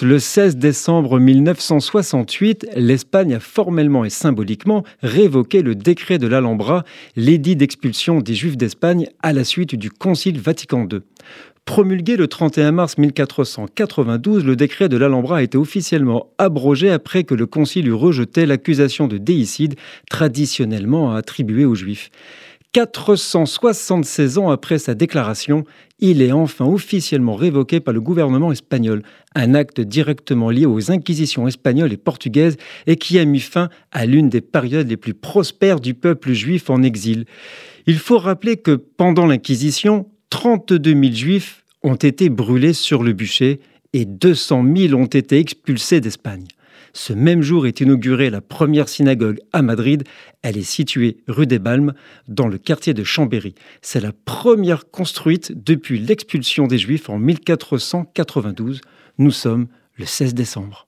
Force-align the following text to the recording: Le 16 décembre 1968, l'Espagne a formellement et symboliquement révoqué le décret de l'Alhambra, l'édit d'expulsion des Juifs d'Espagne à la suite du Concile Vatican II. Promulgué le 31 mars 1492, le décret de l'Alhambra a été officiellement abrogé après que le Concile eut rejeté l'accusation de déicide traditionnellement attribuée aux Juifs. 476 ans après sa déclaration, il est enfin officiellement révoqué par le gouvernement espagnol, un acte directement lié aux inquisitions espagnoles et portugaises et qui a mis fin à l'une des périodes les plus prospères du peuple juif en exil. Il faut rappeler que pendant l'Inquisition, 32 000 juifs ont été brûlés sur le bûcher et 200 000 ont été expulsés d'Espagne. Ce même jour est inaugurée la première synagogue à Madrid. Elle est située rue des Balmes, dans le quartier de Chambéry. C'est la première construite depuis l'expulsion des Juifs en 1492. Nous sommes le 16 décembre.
Le 0.00 0.20
16 0.20 0.58
décembre 0.58 1.18
1968, 1.18 2.68
l'Espagne 2.76 3.34
a 3.34 3.40
formellement 3.40 4.04
et 4.04 4.10
symboliquement 4.10 4.84
révoqué 5.02 5.60
le 5.60 5.74
décret 5.74 6.18
de 6.18 6.28
l'Alhambra, 6.28 6.84
l'édit 7.16 7.56
d'expulsion 7.56 8.20
des 8.20 8.34
Juifs 8.34 8.56
d'Espagne 8.56 9.08
à 9.24 9.32
la 9.32 9.42
suite 9.42 9.74
du 9.74 9.90
Concile 9.90 10.38
Vatican 10.38 10.86
II. 10.88 11.00
Promulgué 11.64 12.16
le 12.16 12.28
31 12.28 12.70
mars 12.70 12.96
1492, 12.96 14.44
le 14.44 14.54
décret 14.54 14.88
de 14.88 14.96
l'Alhambra 14.96 15.38
a 15.38 15.42
été 15.42 15.58
officiellement 15.58 16.30
abrogé 16.38 16.92
après 16.92 17.24
que 17.24 17.34
le 17.34 17.46
Concile 17.46 17.88
eut 17.88 17.92
rejeté 17.92 18.46
l'accusation 18.46 19.08
de 19.08 19.18
déicide 19.18 19.74
traditionnellement 20.08 21.12
attribuée 21.12 21.64
aux 21.64 21.74
Juifs. 21.74 22.10
476 22.78 24.38
ans 24.38 24.50
après 24.50 24.78
sa 24.78 24.94
déclaration, 24.94 25.64
il 25.98 26.22
est 26.22 26.30
enfin 26.30 26.64
officiellement 26.64 27.34
révoqué 27.34 27.80
par 27.80 27.92
le 27.92 28.00
gouvernement 28.00 28.52
espagnol, 28.52 29.02
un 29.34 29.54
acte 29.54 29.80
directement 29.80 30.48
lié 30.48 30.64
aux 30.64 30.92
inquisitions 30.92 31.48
espagnoles 31.48 31.92
et 31.92 31.96
portugaises 31.96 32.56
et 32.86 32.94
qui 32.94 33.18
a 33.18 33.24
mis 33.24 33.40
fin 33.40 33.68
à 33.90 34.06
l'une 34.06 34.28
des 34.28 34.40
périodes 34.40 34.88
les 34.88 34.96
plus 34.96 35.14
prospères 35.14 35.80
du 35.80 35.94
peuple 35.94 36.32
juif 36.34 36.70
en 36.70 36.84
exil. 36.84 37.24
Il 37.88 37.98
faut 37.98 38.18
rappeler 38.18 38.58
que 38.58 38.76
pendant 38.76 39.26
l'Inquisition, 39.26 40.06
32 40.30 40.92
000 40.92 41.12
juifs 41.12 41.64
ont 41.82 41.96
été 41.96 42.28
brûlés 42.28 42.74
sur 42.74 43.02
le 43.02 43.12
bûcher 43.12 43.58
et 43.92 44.04
200 44.04 44.64
000 44.76 44.94
ont 44.94 45.06
été 45.06 45.38
expulsés 45.38 46.00
d'Espagne. 46.00 46.46
Ce 46.92 47.12
même 47.12 47.42
jour 47.42 47.66
est 47.66 47.80
inaugurée 47.80 48.30
la 48.30 48.40
première 48.40 48.88
synagogue 48.88 49.40
à 49.52 49.62
Madrid. 49.62 50.04
Elle 50.42 50.56
est 50.56 50.62
située 50.62 51.18
rue 51.28 51.46
des 51.46 51.58
Balmes, 51.58 51.94
dans 52.26 52.48
le 52.48 52.58
quartier 52.58 52.94
de 52.94 53.04
Chambéry. 53.04 53.54
C'est 53.82 54.00
la 54.00 54.12
première 54.12 54.90
construite 54.90 55.52
depuis 55.64 55.98
l'expulsion 55.98 56.66
des 56.66 56.78
Juifs 56.78 57.08
en 57.08 57.18
1492. 57.18 58.80
Nous 59.18 59.30
sommes 59.30 59.68
le 59.96 60.06
16 60.06 60.34
décembre. 60.34 60.87